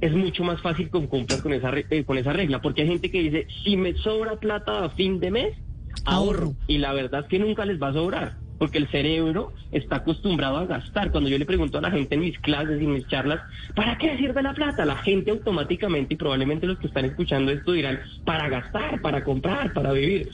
es 0.00 0.12
mucho 0.12 0.44
más 0.44 0.60
fácil 0.60 0.90
que 0.90 1.06
cumplas 1.06 1.42
con 1.42 1.52
esa, 1.52 1.70
eh, 1.74 2.04
con 2.04 2.18
esa 2.18 2.32
regla, 2.32 2.60
porque 2.60 2.82
hay 2.82 2.88
gente 2.88 3.10
que 3.10 3.22
dice, 3.22 3.46
si 3.64 3.76
me 3.76 3.94
sobra 3.94 4.36
plata 4.36 4.84
a 4.84 4.90
fin 4.90 5.20
de 5.20 5.30
mes, 5.30 5.56
ahorro. 6.04 6.54
Y 6.66 6.78
la 6.78 6.92
verdad 6.92 7.22
es 7.22 7.26
que 7.26 7.38
nunca 7.38 7.64
les 7.64 7.80
va 7.80 7.88
a 7.88 7.92
sobrar 7.92 8.36
porque 8.60 8.76
el 8.76 8.88
cerebro 8.88 9.54
está 9.72 9.96
acostumbrado 9.96 10.58
a 10.58 10.66
gastar. 10.66 11.10
Cuando 11.10 11.30
yo 11.30 11.38
le 11.38 11.46
pregunto 11.46 11.78
a 11.78 11.80
la 11.80 11.90
gente 11.90 12.14
en 12.14 12.20
mis 12.20 12.38
clases 12.40 12.78
y 12.78 12.84
en 12.84 12.92
mis 12.92 13.08
charlas, 13.08 13.40
¿para 13.74 13.96
qué 13.96 14.18
sirve 14.18 14.42
la 14.42 14.52
plata? 14.52 14.84
La 14.84 14.96
gente 14.96 15.30
automáticamente, 15.30 16.12
y 16.12 16.16
probablemente 16.18 16.66
los 16.66 16.78
que 16.78 16.88
están 16.88 17.06
escuchando 17.06 17.50
esto 17.52 17.72
dirán, 17.72 18.00
para 18.26 18.50
gastar, 18.50 19.00
para 19.00 19.24
comprar, 19.24 19.72
para 19.72 19.92
vivir. 19.92 20.28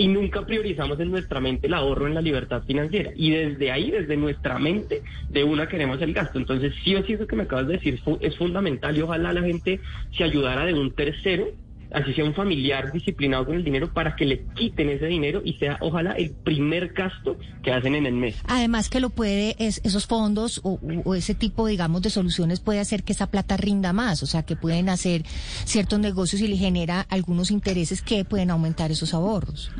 Y 0.00 0.08
nunca 0.08 0.46
priorizamos 0.46 0.98
en 0.98 1.10
nuestra 1.10 1.40
mente 1.40 1.66
el 1.66 1.74
ahorro 1.74 2.06
en 2.06 2.14
la 2.14 2.22
libertad 2.22 2.62
financiera. 2.66 3.10
Y 3.14 3.32
desde 3.32 3.70
ahí, 3.70 3.90
desde 3.90 4.16
nuestra 4.16 4.58
mente, 4.58 5.02
de 5.28 5.44
una 5.44 5.68
queremos 5.68 6.00
el 6.00 6.14
gasto. 6.14 6.38
Entonces, 6.38 6.72
sí 6.82 6.94
o 6.94 7.04
sí, 7.04 7.12
eso 7.12 7.26
que 7.26 7.36
me 7.36 7.42
acabas 7.42 7.66
de 7.66 7.74
decir 7.74 8.00
es 8.22 8.36
fundamental 8.38 8.96
y 8.96 9.02
ojalá 9.02 9.34
la 9.34 9.42
gente 9.42 9.78
se 10.16 10.24
ayudara 10.24 10.64
de 10.64 10.72
un 10.72 10.94
tercero 10.94 11.48
así 11.92 12.12
sea 12.14 12.24
un 12.24 12.34
familiar 12.34 12.92
disciplinado 12.92 13.46
con 13.46 13.56
el 13.56 13.64
dinero 13.64 13.92
para 13.92 14.16
que 14.16 14.24
le 14.24 14.44
quiten 14.54 14.88
ese 14.90 15.06
dinero 15.06 15.42
y 15.44 15.54
sea 15.54 15.78
ojalá 15.80 16.12
el 16.12 16.30
primer 16.30 16.92
gasto 16.92 17.36
que 17.62 17.72
hacen 17.72 17.94
en 17.94 18.06
el 18.06 18.14
mes. 18.14 18.40
Además 18.46 18.88
que 18.88 19.00
lo 19.00 19.10
puede, 19.10 19.56
es, 19.58 19.80
esos 19.84 20.06
fondos 20.06 20.60
o, 20.64 20.78
o, 21.04 21.14
ese 21.14 21.34
tipo, 21.34 21.66
digamos, 21.66 22.02
de 22.02 22.10
soluciones 22.10 22.60
puede 22.60 22.80
hacer 22.80 23.02
que 23.02 23.12
esa 23.12 23.30
plata 23.30 23.56
rinda 23.56 23.92
más, 23.92 24.22
o 24.22 24.26
sea, 24.26 24.44
que 24.44 24.56
pueden 24.56 24.88
hacer 24.88 25.22
ciertos 25.64 25.98
negocios 25.98 26.42
y 26.42 26.48
le 26.48 26.56
genera 26.56 27.06
algunos 27.08 27.50
intereses 27.50 28.02
que 28.02 28.24
pueden 28.24 28.50
aumentar 28.50 28.90
esos 28.90 29.14
ahorros. 29.14 29.70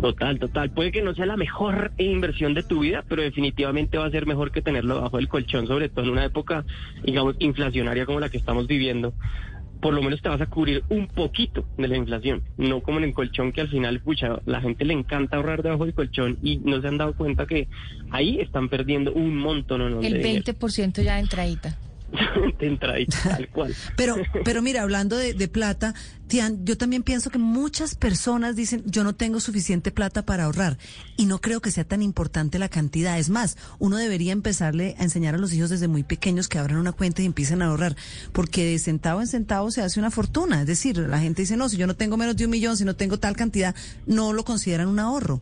Total, 0.00 0.38
total. 0.38 0.70
Puede 0.70 0.92
que 0.92 1.02
no 1.02 1.14
sea 1.14 1.26
la 1.26 1.36
mejor 1.36 1.92
inversión 1.96 2.54
de 2.54 2.62
tu 2.62 2.80
vida, 2.80 3.04
pero 3.08 3.22
definitivamente 3.22 3.96
va 3.96 4.06
a 4.06 4.10
ser 4.10 4.26
mejor 4.26 4.50
que 4.50 4.60
tenerlo 4.60 5.00
bajo 5.00 5.18
el 5.18 5.28
colchón, 5.28 5.66
sobre 5.66 5.88
todo 5.88 6.04
en 6.04 6.10
una 6.10 6.24
época, 6.24 6.64
digamos, 7.02 7.36
inflacionaria 7.38 8.04
como 8.04 8.20
la 8.20 8.28
que 8.28 8.36
estamos 8.36 8.66
viviendo 8.66 9.14
por 9.86 9.94
lo 9.94 10.02
menos 10.02 10.20
te 10.20 10.28
vas 10.28 10.40
a 10.40 10.46
cubrir 10.46 10.82
un 10.88 11.06
poquito 11.06 11.64
de 11.78 11.86
la 11.86 11.96
inflación, 11.96 12.42
no 12.56 12.80
como 12.80 12.98
en 12.98 13.04
el 13.04 13.14
colchón 13.14 13.52
que 13.52 13.60
al 13.60 13.68
final, 13.68 14.00
pucha, 14.00 14.40
la 14.44 14.60
gente 14.60 14.84
le 14.84 14.92
encanta 14.92 15.36
ahorrar 15.36 15.62
debajo 15.62 15.84
del 15.84 15.94
colchón 15.94 16.38
y 16.42 16.56
no 16.56 16.80
se 16.80 16.88
han 16.88 16.98
dado 16.98 17.14
cuenta 17.14 17.46
que 17.46 17.68
ahí 18.10 18.40
están 18.40 18.68
perdiendo 18.68 19.12
un 19.12 19.36
montón. 19.36 19.88
¿no? 19.88 20.00
El 20.00 20.20
20% 20.20 21.04
ya 21.04 21.14
de 21.14 21.20
entradita. 21.20 21.78
de 22.58 22.66
entradita, 22.66 23.16
tal 23.22 23.48
cual. 23.48 23.74
Pero, 23.96 24.16
pero 24.44 24.62
mira, 24.62 24.82
hablando 24.82 25.16
de, 25.16 25.34
de 25.34 25.48
plata, 25.48 25.94
Tian, 26.28 26.64
yo 26.64 26.76
también 26.76 27.02
pienso 27.02 27.30
que 27.30 27.38
muchas 27.38 27.94
personas 27.94 28.56
dicen, 28.56 28.82
yo 28.86 29.04
no 29.04 29.14
tengo 29.14 29.40
suficiente 29.40 29.90
plata 29.92 30.24
para 30.24 30.44
ahorrar. 30.44 30.76
Y 31.16 31.26
no 31.26 31.40
creo 31.40 31.60
que 31.60 31.70
sea 31.70 31.84
tan 31.84 32.02
importante 32.02 32.58
la 32.58 32.68
cantidad. 32.68 33.18
Es 33.18 33.30
más, 33.30 33.56
uno 33.78 33.96
debería 33.96 34.32
empezarle 34.32 34.96
a 34.98 35.04
enseñar 35.04 35.34
a 35.34 35.38
los 35.38 35.52
hijos 35.52 35.70
desde 35.70 35.88
muy 35.88 36.02
pequeños 36.02 36.48
que 36.48 36.58
abran 36.58 36.78
una 36.78 36.92
cuenta 36.92 37.22
y 37.22 37.26
empiecen 37.26 37.62
a 37.62 37.66
ahorrar. 37.66 37.96
Porque 38.32 38.64
de 38.64 38.78
centavo 38.78 39.20
en 39.20 39.28
centavo 39.28 39.70
se 39.70 39.82
hace 39.82 40.00
una 40.00 40.10
fortuna. 40.10 40.60
Es 40.60 40.66
decir, 40.66 40.98
la 40.98 41.20
gente 41.20 41.42
dice, 41.42 41.56
no, 41.56 41.68
si 41.68 41.76
yo 41.76 41.86
no 41.86 41.94
tengo 41.94 42.16
menos 42.16 42.36
de 42.36 42.44
un 42.44 42.50
millón, 42.50 42.76
si 42.76 42.84
no 42.84 42.96
tengo 42.96 43.18
tal 43.18 43.36
cantidad, 43.36 43.74
no 44.06 44.32
lo 44.32 44.44
consideran 44.44 44.88
un 44.88 44.98
ahorro. 44.98 45.40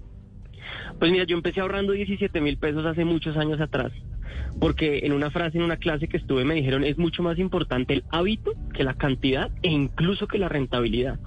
Pues 0.98 1.10
mira, 1.10 1.24
yo 1.24 1.36
empecé 1.36 1.60
ahorrando 1.60 1.92
17 1.92 2.40
mil 2.40 2.56
pesos 2.56 2.84
hace 2.86 3.04
muchos 3.04 3.36
años 3.36 3.60
atrás 3.60 3.92
porque 4.60 5.00
en 5.04 5.12
una 5.12 5.30
frase, 5.30 5.58
en 5.58 5.64
una 5.64 5.76
clase 5.76 6.08
que 6.08 6.16
estuve, 6.16 6.44
me 6.44 6.54
dijeron 6.54 6.84
es 6.84 6.98
mucho 6.98 7.22
más 7.22 7.38
importante 7.38 7.94
el 7.94 8.04
hábito 8.10 8.52
que 8.72 8.84
la 8.84 8.94
cantidad 8.94 9.50
e 9.62 9.70
incluso 9.70 10.26
que 10.26 10.38
la 10.38 10.48
rentabilidad. 10.48 11.18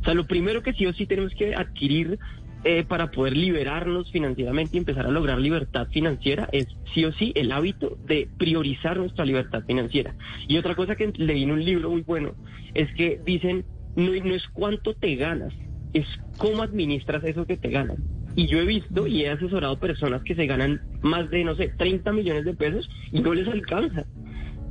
O 0.00 0.04
sea, 0.04 0.14
lo 0.14 0.26
primero 0.26 0.62
que 0.62 0.72
sí 0.72 0.86
o 0.86 0.92
sí 0.92 1.06
tenemos 1.06 1.32
que 1.34 1.54
adquirir 1.54 2.18
eh, 2.64 2.84
para 2.84 3.10
poder 3.10 3.36
liberarnos 3.36 4.10
financieramente 4.12 4.76
y 4.76 4.78
empezar 4.78 5.06
a 5.06 5.10
lograr 5.10 5.38
libertad 5.38 5.88
financiera 5.90 6.48
es 6.52 6.66
sí 6.94 7.04
o 7.04 7.12
sí 7.12 7.32
el 7.34 7.50
hábito 7.50 7.98
de 8.06 8.28
priorizar 8.38 8.98
nuestra 8.98 9.24
libertad 9.24 9.64
financiera. 9.66 10.14
Y 10.46 10.58
otra 10.58 10.76
cosa 10.76 10.94
que 10.94 11.12
leí 11.16 11.42
en 11.42 11.50
un 11.50 11.64
libro 11.64 11.90
muy 11.90 12.02
bueno 12.02 12.34
es 12.74 12.92
que 12.94 13.20
dicen, 13.24 13.64
no, 13.96 14.12
no 14.12 14.34
es 14.34 14.46
cuánto 14.52 14.94
te 14.94 15.16
ganas, 15.16 15.52
es 15.92 16.06
cómo 16.38 16.62
administras 16.62 17.24
eso 17.24 17.46
que 17.46 17.56
te 17.56 17.68
ganan. 17.68 17.96
Y 18.34 18.46
yo 18.46 18.58
he 18.58 18.64
visto 18.64 19.06
y 19.06 19.22
he 19.22 19.30
asesorado 19.30 19.78
personas 19.78 20.22
que 20.22 20.34
se 20.34 20.46
ganan 20.46 20.80
más 21.02 21.30
de, 21.30 21.44
no 21.44 21.54
sé, 21.54 21.72
30 21.76 22.12
millones 22.12 22.44
de 22.44 22.54
pesos 22.54 22.88
y 23.10 23.20
no 23.20 23.34
les 23.34 23.48
alcanza 23.48 24.06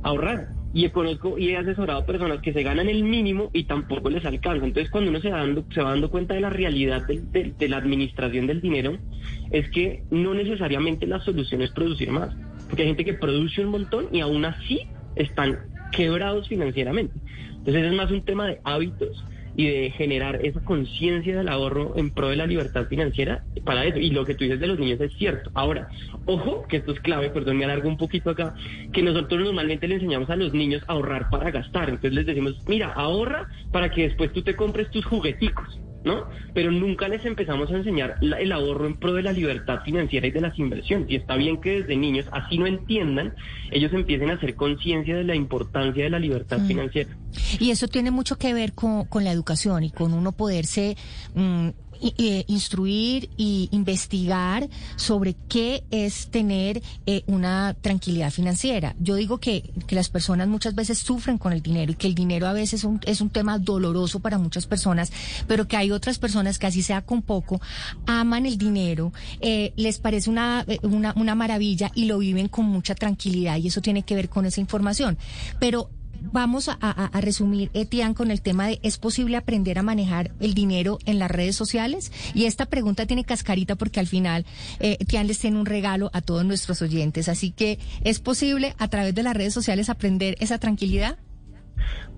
ahorrar. 0.02 0.48
Y 0.74 0.88
conozco 0.88 1.38
y 1.38 1.50
he 1.50 1.56
asesorado 1.56 2.06
personas 2.06 2.40
que 2.40 2.52
se 2.52 2.62
ganan 2.62 2.88
el 2.88 3.02
mínimo 3.04 3.50
y 3.52 3.64
tampoco 3.64 4.08
les 4.08 4.24
alcanza. 4.24 4.64
Entonces, 4.64 4.90
cuando 4.90 5.10
uno 5.10 5.20
se 5.20 5.30
va 5.30 5.38
dando, 5.38 5.64
se 5.72 5.82
va 5.82 5.90
dando 5.90 6.10
cuenta 6.10 6.34
de 6.34 6.40
la 6.40 6.50
realidad 6.50 7.06
de, 7.06 7.52
de 7.58 7.68
la 7.68 7.76
administración 7.76 8.46
del 8.46 8.60
dinero, 8.60 8.96
es 9.50 9.68
que 9.70 10.02
no 10.10 10.34
necesariamente 10.34 11.06
la 11.06 11.20
solución 11.20 11.62
es 11.62 11.70
producir 11.70 12.10
más. 12.10 12.34
Porque 12.68 12.82
hay 12.82 12.88
gente 12.88 13.04
que 13.04 13.14
produce 13.14 13.62
un 13.62 13.70
montón 13.70 14.08
y 14.12 14.20
aún 14.20 14.44
así 14.46 14.80
están 15.14 15.58
quebrados 15.92 16.48
financieramente. 16.48 17.14
Entonces, 17.50 17.84
es 17.84 17.92
más 17.92 18.10
un 18.10 18.24
tema 18.24 18.46
de 18.46 18.60
hábitos 18.64 19.22
y 19.56 19.68
de 19.68 19.90
generar 19.90 20.44
esa 20.44 20.60
conciencia 20.60 21.36
del 21.36 21.48
ahorro 21.48 21.94
en 21.96 22.10
pro 22.10 22.28
de 22.28 22.36
la 22.36 22.46
libertad 22.46 22.86
financiera 22.86 23.44
para 23.64 23.84
eso. 23.84 23.98
Y 23.98 24.10
lo 24.10 24.24
que 24.24 24.34
tú 24.34 24.44
dices 24.44 24.60
de 24.60 24.66
los 24.66 24.78
niños 24.78 25.00
es 25.00 25.12
cierto. 25.14 25.50
Ahora, 25.54 25.88
ojo, 26.26 26.66
que 26.68 26.78
esto 26.78 26.92
es 26.92 27.00
clave, 27.00 27.30
perdón, 27.30 27.58
me 27.58 27.64
alargo 27.64 27.88
un 27.88 27.96
poquito 27.96 28.30
acá, 28.30 28.54
que 28.92 29.02
nosotros 29.02 29.40
normalmente 29.40 29.88
le 29.88 29.96
enseñamos 29.96 30.30
a 30.30 30.36
los 30.36 30.52
niños 30.52 30.82
a 30.86 30.92
ahorrar 30.92 31.28
para 31.30 31.50
gastar. 31.50 31.88
Entonces 31.88 32.12
les 32.12 32.26
decimos, 32.26 32.62
mira, 32.66 32.92
ahorra 32.92 33.46
para 33.70 33.90
que 33.90 34.02
después 34.02 34.32
tú 34.32 34.42
te 34.42 34.56
compres 34.56 34.90
tus 34.90 35.04
jugueticos. 35.04 35.80
¿No? 36.04 36.26
Pero 36.54 36.70
nunca 36.70 37.08
les 37.08 37.24
empezamos 37.24 37.70
a 37.70 37.76
enseñar 37.76 38.16
el 38.20 38.52
ahorro 38.52 38.86
en 38.86 38.96
pro 38.96 39.12
de 39.14 39.22
la 39.22 39.32
libertad 39.32 39.80
financiera 39.84 40.26
y 40.26 40.30
de 40.30 40.40
las 40.40 40.58
inversiones. 40.58 41.10
Y 41.10 41.16
está 41.16 41.36
bien 41.36 41.60
que 41.60 41.80
desde 41.80 41.96
niños, 41.96 42.26
así 42.32 42.58
no 42.58 42.66
entiendan, 42.66 43.34
ellos 43.70 43.92
empiecen 43.92 44.30
a 44.30 44.34
hacer 44.34 44.54
conciencia 44.54 45.16
de 45.16 45.24
la 45.24 45.34
importancia 45.34 46.04
de 46.04 46.10
la 46.10 46.18
libertad 46.18 46.58
mm. 46.58 46.66
financiera. 46.66 47.16
Y 47.58 47.70
eso 47.70 47.88
tiene 47.88 48.10
mucho 48.10 48.36
que 48.36 48.52
ver 48.54 48.72
con, 48.72 49.04
con 49.06 49.24
la 49.24 49.32
educación 49.32 49.84
y 49.84 49.90
con 49.90 50.12
uno 50.12 50.32
poderse 50.32 50.96
mm, 51.34 51.68
eh, 52.02 52.44
instruir 52.48 53.30
y 53.36 53.68
investigar 53.70 54.68
sobre 54.96 55.36
qué 55.48 55.84
es 55.90 56.28
tener 56.28 56.82
eh, 57.06 57.22
una 57.26 57.74
tranquilidad 57.80 58.30
financiera. 58.30 58.94
Yo 58.98 59.14
digo 59.14 59.38
que, 59.38 59.70
que, 59.86 59.94
las 59.94 60.08
personas 60.08 60.48
muchas 60.48 60.74
veces 60.74 60.98
sufren 60.98 61.38
con 61.38 61.52
el 61.52 61.62
dinero 61.62 61.92
y 61.92 61.94
que 61.94 62.08
el 62.08 62.14
dinero 62.14 62.48
a 62.48 62.52
veces 62.52 62.84
un, 62.84 63.00
es 63.06 63.20
un 63.20 63.30
tema 63.30 63.58
doloroso 63.58 64.20
para 64.20 64.38
muchas 64.38 64.66
personas, 64.66 65.12
pero 65.46 65.68
que 65.68 65.76
hay 65.76 65.92
otras 65.92 66.18
personas 66.18 66.58
que 66.58 66.66
así 66.66 66.82
sea 66.82 67.02
con 67.02 67.22
poco, 67.22 67.60
aman 68.06 68.46
el 68.46 68.58
dinero, 68.58 69.12
eh, 69.40 69.72
les 69.76 69.98
parece 69.98 70.28
una, 70.28 70.66
una, 70.82 71.12
una 71.16 71.34
maravilla 71.34 71.90
y 71.94 72.06
lo 72.06 72.18
viven 72.18 72.48
con 72.48 72.66
mucha 72.66 72.94
tranquilidad 72.94 73.58
y 73.58 73.68
eso 73.68 73.80
tiene 73.80 74.02
que 74.02 74.14
ver 74.14 74.28
con 74.28 74.46
esa 74.46 74.60
información. 74.60 75.18
Pero 75.60 75.90
vamos 76.32 76.68
a, 76.68 77.10
resumir, 77.20 77.70
Etienne, 77.74 78.14
con 78.14 78.30
el 78.30 78.42
tema 78.42 78.66
de 78.66 78.78
¿es 78.82 78.98
posible 78.98 79.36
aprender 79.36 79.78
a 79.78 79.82
manejar 79.82 80.32
el 80.40 80.54
dinero 80.54 80.98
en 81.06 81.18
las 81.18 81.30
redes 81.30 81.56
sociales? 81.56 82.12
Y 82.34 82.44
esta 82.44 82.66
pregunta 82.66 83.06
tiene 83.06 83.24
cascarita 83.24 83.76
porque 83.76 84.00
al 84.00 84.06
final 84.06 84.44
eh, 84.80 84.96
Etienne 85.00 85.28
les 85.28 85.38
tiene 85.38 85.58
un 85.58 85.66
regalo 85.66 86.10
a 86.12 86.20
todos 86.20 86.44
nuestros 86.44 86.82
oyentes. 86.82 87.28
Así 87.28 87.50
que, 87.50 87.78
¿es 88.02 88.20
posible 88.20 88.74
a 88.78 88.88
través 88.88 89.14
de 89.14 89.22
las 89.22 89.36
redes 89.36 89.54
sociales 89.54 89.88
aprender 89.88 90.36
esa 90.40 90.58
tranquilidad? 90.58 91.18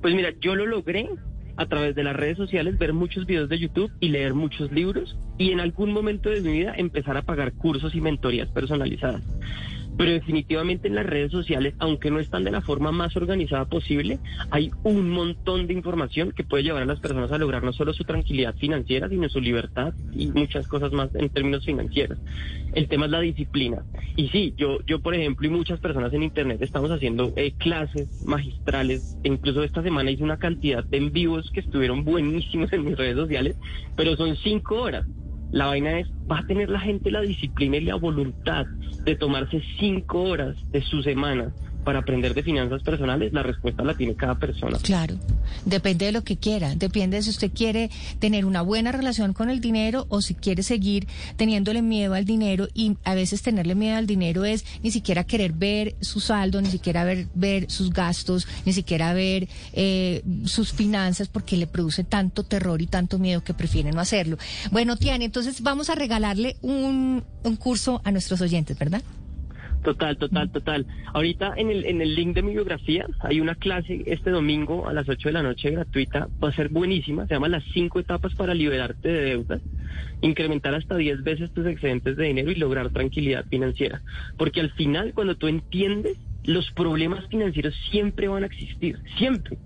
Pues 0.01 0.15
mira, 0.15 0.31
yo 0.41 0.55
lo 0.55 0.67
logré 0.67 1.09
a 1.57 1.67
través 1.67 1.95
de 1.95 2.03
las 2.03 2.17
redes 2.17 2.37
sociales, 2.37 2.79
ver 2.79 2.93
muchos 2.93 3.27
videos 3.27 3.49
de 3.49 3.59
YouTube 3.59 3.93
y 4.01 4.09
leer 4.09 4.35
muchos 4.35 4.73
libros 4.73 5.17
y 5.39 5.53
en 5.53 5.61
algún 5.61 5.93
momento 5.93 6.31
de 6.31 6.41
mi 6.41 6.53
vida 6.53 6.75
empezar 6.77 7.17
a 7.17 7.23
pagar 7.23 7.53
cursos 7.53 7.95
y 7.95 8.01
mentorías 8.01 8.49
personalizadas. 8.49 9.23
Pero 9.97 10.11
definitivamente 10.11 10.89
en 10.89 10.97
las 10.97 11.07
redes 11.07 11.31
sociales, 11.31 11.75
aunque 11.79 12.11
no 12.11 12.19
están 12.19 12.43
de 12.45 12.51
la 12.51 12.61
forma 12.61 12.91
más 12.91 13.17
organizada 13.17 13.67
posible, 13.67 14.19
hay 14.51 14.71
un 14.83 15.09
montón 15.11 15.67
de 15.67 15.75
información 15.75 16.33
que 16.33 16.43
puede 16.43 16.65
llevar 16.65 16.83
a 16.83 16.87
las 16.87 17.01
personas 17.01 17.31
a 17.31 17.39
lograr 17.39 17.63
no 17.63 17.73
solo 17.73 17.93
su 17.93 18.05
tranquilidad 18.05 18.57
financiera, 18.57 19.09
sino 19.09 19.29
su 19.29 19.41
libertad 19.41 19.95
y 20.13 20.29
muchas 20.29 20.67
cosas 20.67 20.93
más 20.93 21.15
en 21.15 21.29
términos 21.29 21.65
financieros. 21.65 22.19
El 22.75 22.89
tema 22.89 23.05
es 23.05 23.13
la 23.13 23.21
disciplina. 23.21 23.85
Y 24.17 24.29
sí, 24.29 24.53
yo, 24.57 24.79
yo 24.87 25.01
por 25.01 25.15
ejemplo, 25.15 25.47
y 25.47 25.51
muchas 25.51 25.79
personas 25.79 26.13
en 26.13 26.25
Internet 26.25 26.61
estamos 26.61 26.91
haciendo 26.91 27.33
eh, 27.37 27.53
clases 27.57 28.25
magistrales. 28.27 29.17
Incluso 29.23 29.63
esta 29.63 29.83
semana 29.83 30.11
hice 30.11 30.25
una 30.25 30.39
cantidad 30.39 30.85
de 30.85 31.05
en 31.05 31.13
vivos 31.13 31.51
que 31.51 31.61
estuvieron 31.61 32.05
buenísimos 32.05 32.73
en 32.73 32.85
mis 32.85 32.97
redes 32.97 33.17
sociales, 33.17 33.57
pero 33.97 34.17
son 34.17 34.37
cinco 34.37 34.77
horas. 34.77 35.07
La 35.55 35.67
vaina 35.67 36.01
es, 36.01 36.09
va 36.29 36.41
a 36.41 36.43
tener 36.43 36.69
la 36.69 36.81
gente 36.81 37.13
la 37.13 37.21
disciplina 37.21 37.77
y 37.77 37.83
la 37.83 37.95
voluntad 37.95 38.67
de 39.05 39.15
tomarse 39.15 39.63
cinco 39.79 40.23
horas 40.23 40.57
de 40.73 40.83
su 40.83 41.01
semana 41.01 41.55
para 41.85 42.01
aprender 42.01 42.35
de 42.35 42.43
finanzas 42.43 42.83
personales, 42.83 43.33
la 43.33 43.43
respuesta 43.43 43.85
la 43.85 43.95
tiene 43.95 44.15
cada 44.15 44.37
persona. 44.37 44.79
Claro, 44.83 45.17
depende 45.65 46.07
de 46.07 46.13
lo 46.13 46.25
que 46.25 46.37
quiera, 46.37 46.75
depende 46.75 47.19
de 47.19 47.23
si 47.23 47.31
usted 47.31 47.53
quiere 47.53 47.91
tener 48.19 48.45
una 48.45 48.63
buena 48.63 48.93
relación 48.93 49.33
con 49.33 49.51
el 49.51 49.61
dinero 49.61 50.07
o 50.09 50.23
si 50.23 50.35
quiere 50.35 50.63
seguir 50.63 51.07
teniéndole 51.37 51.83
miedo 51.83 52.15
al 52.15 52.25
dinero 52.25 52.69
y 52.75 52.97
a 53.05 53.15
veces 53.15 53.43
tenerle 53.43 53.75
miedo 53.75 53.97
al 53.97 54.07
dinero 54.07 54.45
es 54.45 54.65
ni 54.83 54.91
siquiera 54.91 55.25
querer 55.25 55.53
ver 55.53 55.95
su 56.01 56.21
saldo, 56.21 56.61
ni 56.61 56.71
siquiera 56.71 57.05
ver, 57.05 57.71
sus 57.71 57.91
gastos, 57.91 58.47
ni 58.65 58.73
siquiera 58.73 59.13
ver 59.13 59.49
eh, 59.73 60.23
sus 60.45 60.73
finanzas 60.73 61.29
porque 61.29 61.57
le 61.57 61.67
produce 61.67 62.05
tanto 62.05 62.43
terror 62.43 62.81
y 62.81 62.87
tanto 62.87 63.19
miedo 63.19 63.45
que 63.45 63.55
prefiere 63.55 63.93
no 63.93 64.01
hacerlo. 64.01 64.39
Bueno, 64.71 64.97
Tiani, 64.97 65.27
entonces 65.27 65.63
vamos 65.63 65.91
a 65.91 65.95
regalarle 65.95 66.57
un, 66.63 67.25
un 67.43 67.57
curso 67.57 68.01
a 68.05 68.11
nuestros 68.11 68.41
oyentes, 68.41 68.79
¿verdad? 68.79 69.03
Total, 69.85 70.17
total, 70.17 70.51
total. 70.51 70.87
Ahorita 71.13 71.53
en 71.59 71.71
el, 71.71 71.85
en 71.85 72.01
el 72.01 72.15
link 72.15 72.35
de 72.35 72.43
mi 72.43 72.53
biografía 72.53 73.07
hay 73.21 73.41
una 73.41 73.55
clase 73.55 74.03
este 74.07 74.31
domingo 74.31 74.89
a 74.89 74.95
las 74.95 75.07
8 75.07 75.29
de 75.29 75.33
la 75.35 75.43
noche 75.43 75.71
gratuita. 75.71 76.29
Va 76.43 76.49
a 76.49 76.55
ser 76.55 76.71
buenísima. 76.71 77.27
Se 77.27 77.35
llama 77.35 77.49
Las 77.49 77.65
cinco 77.75 78.01
etapas 78.01 78.35
para 78.35 78.55
liberarte 78.55 79.09
de 79.11 79.21
deudas, 79.21 79.61
incrementar 80.23 80.75
hasta 80.75 80.97
10 80.97 81.23
veces 81.23 81.53
tus 81.53 81.67
excedentes 81.67 82.17
de 82.17 82.25
dinero 82.25 82.51
y 82.51 82.55
lograr 82.55 82.91
tranquilidad 82.93 83.45
financiera. 83.45 84.01
Porque 84.39 84.61
al 84.61 84.71
final, 84.71 85.13
cuando 85.13 85.37
tú 85.37 85.49
entiendes, 85.49 86.17
los 86.45 86.71
problemas 86.71 87.29
financieros 87.29 87.75
siempre 87.91 88.27
van 88.29 88.45
a 88.45 88.47
existir. 88.47 88.99
Siempre. 89.19 89.59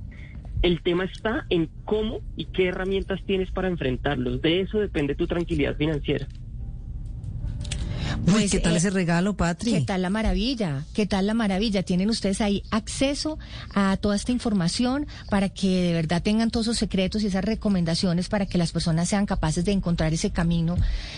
El 0.62 0.82
tema 0.82 1.04
está 1.04 1.46
en 1.48 1.68
cómo 1.84 2.22
y 2.36 2.46
qué 2.46 2.66
herramientas 2.66 3.22
tienes 3.24 3.52
para 3.52 3.68
enfrentarlos. 3.68 4.42
De 4.42 4.62
eso 4.62 4.80
depende 4.80 5.14
tu 5.14 5.28
tranquilidad 5.28 5.76
financiera. 5.76 6.26
Pues, 8.26 8.50
¿qué 8.50 8.60
tal 8.60 8.74
eh, 8.74 8.78
ese 8.78 8.90
regalo, 8.90 9.36
Patri? 9.36 9.72
¿Qué 9.72 9.80
tal 9.82 10.02
la 10.02 10.10
maravilla? 10.10 10.84
¿Qué 10.94 11.06
tal 11.06 11.26
la 11.26 11.34
maravilla? 11.34 11.82
Tienen 11.82 12.10
ustedes 12.10 12.40
ahí 12.40 12.62
acceso 12.70 13.38
a 13.74 13.96
toda 13.96 14.16
esta 14.16 14.32
información 14.32 15.06
para 15.30 15.48
que 15.48 15.82
de 15.82 15.92
verdad 15.92 16.22
tengan 16.22 16.50
todos 16.50 16.66
esos 16.66 16.78
secretos 16.78 17.22
y 17.22 17.26
esas 17.26 17.44
recomendaciones 17.44 18.28
para 18.28 18.46
que 18.46 18.58
las 18.58 18.72
personas 18.72 19.08
sean 19.08 19.26
capaces 19.26 19.64
de 19.64 19.72
encontrar 19.72 20.12
ese 20.12 20.30
camino 20.30 20.76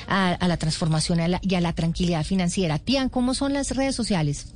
a, 0.09 0.37
la 0.47 0.57
transformación 0.57 1.21
y 1.43 1.55
a 1.55 1.61
la 1.61 1.73
tranquilidad 1.73 2.25
financiera. 2.25 2.79
Tian, 2.79 3.09
¿cómo 3.09 3.35
son 3.35 3.53
las 3.53 3.75
redes 3.75 3.95
sociales? 3.95 4.47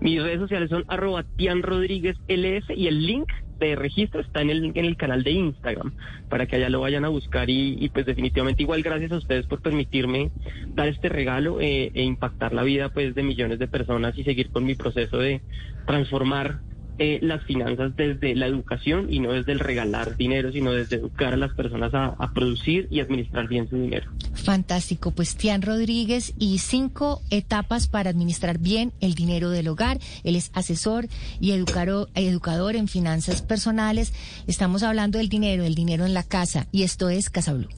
Mis 0.00 0.22
redes 0.22 0.40
sociales 0.40 0.70
son 0.70 0.84
arroba 0.88 1.24
Tian 1.36 1.62
Rodríguez 1.62 2.16
y 2.28 2.86
el 2.86 3.06
link 3.06 3.30
de 3.58 3.76
registro 3.76 4.20
está 4.20 4.42
en 4.42 4.50
el, 4.50 4.64
en 4.74 4.84
el 4.84 4.96
canal 4.96 5.22
de 5.22 5.30
Instagram 5.30 5.94
para 6.28 6.46
que 6.46 6.56
allá 6.56 6.68
lo 6.68 6.80
vayan 6.80 7.04
a 7.04 7.08
buscar 7.08 7.48
y, 7.48 7.88
pues 7.92 8.04
definitivamente 8.04 8.62
igual 8.62 8.82
gracias 8.82 9.12
a 9.12 9.16
ustedes 9.16 9.46
por 9.46 9.62
permitirme 9.62 10.30
dar 10.74 10.88
este 10.88 11.08
regalo 11.08 11.60
eh, 11.60 11.90
e 11.94 12.02
impactar 12.02 12.52
la 12.52 12.62
vida 12.62 12.88
pues 12.88 13.14
de 13.14 13.22
millones 13.22 13.58
de 13.58 13.68
personas 13.68 14.16
y 14.18 14.24
seguir 14.24 14.50
con 14.50 14.64
mi 14.64 14.74
proceso 14.74 15.18
de 15.18 15.40
transformar 15.86 16.60
eh, 16.98 17.18
las 17.22 17.42
finanzas 17.44 17.96
desde 17.96 18.34
la 18.34 18.46
educación 18.46 19.12
y 19.12 19.20
no 19.20 19.32
desde 19.32 19.52
el 19.52 19.58
regalar 19.58 20.16
dinero, 20.16 20.52
sino 20.52 20.72
desde 20.72 20.96
educar 20.96 21.34
a 21.34 21.36
las 21.36 21.52
personas 21.52 21.92
a, 21.94 22.14
producir 22.34 22.88
y 22.90 23.00
administrar 23.00 23.48
bien 23.48 23.68
su 23.68 23.76
dinero. 23.76 24.10
Fantástico, 24.34 25.10
pues 25.10 25.36
Tian 25.36 25.62
Rodríguez 25.62 26.34
y 26.38 26.58
cinco 26.58 27.20
etapas 27.30 27.86
para 27.88 28.10
administrar 28.10 28.58
bien 28.58 28.92
el 29.00 29.14
dinero 29.14 29.50
del 29.50 29.68
hogar. 29.68 29.98
Él 30.24 30.36
es 30.36 30.50
asesor 30.54 31.06
y 31.40 31.52
educador, 31.52 32.08
educador 32.14 32.76
en 32.76 32.88
finanzas 32.88 33.42
personales. 33.42 34.12
Estamos 34.46 34.82
hablando 34.82 35.18
del 35.18 35.28
dinero, 35.28 35.64
el 35.64 35.74
dinero 35.74 36.06
en 36.06 36.14
la 36.14 36.22
casa 36.22 36.66
y 36.72 36.82
esto 36.82 37.08
es 37.08 37.30
Casa 37.30 37.52
Blue. 37.54 37.68